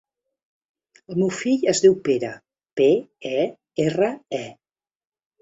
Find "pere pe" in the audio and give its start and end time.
2.07-2.89